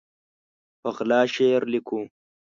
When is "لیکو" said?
1.73-1.99